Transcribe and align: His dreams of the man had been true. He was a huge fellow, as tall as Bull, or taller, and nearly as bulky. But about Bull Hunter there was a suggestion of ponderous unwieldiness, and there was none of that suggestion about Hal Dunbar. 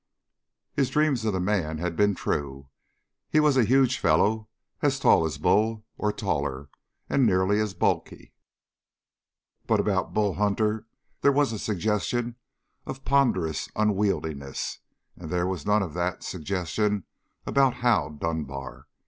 His 0.73 0.89
dreams 0.89 1.25
of 1.25 1.33
the 1.33 1.39
man 1.39 1.77
had 1.77 1.95
been 1.95 2.15
true. 2.15 2.69
He 3.29 3.39
was 3.39 3.55
a 3.55 3.63
huge 3.63 3.99
fellow, 3.99 4.49
as 4.81 4.99
tall 4.99 5.25
as 5.25 5.37
Bull, 5.37 5.85
or 5.95 6.11
taller, 6.11 6.69
and 7.07 7.23
nearly 7.23 7.59
as 7.59 7.75
bulky. 7.75 8.33
But 9.67 9.79
about 9.79 10.11
Bull 10.11 10.33
Hunter 10.33 10.87
there 11.21 11.31
was 11.31 11.53
a 11.53 11.59
suggestion 11.59 12.35
of 12.87 13.05
ponderous 13.05 13.69
unwieldiness, 13.75 14.79
and 15.15 15.29
there 15.29 15.45
was 15.45 15.67
none 15.67 15.83
of 15.83 15.93
that 15.93 16.23
suggestion 16.23 17.03
about 17.45 17.75
Hal 17.75 18.09
Dunbar. 18.09 18.87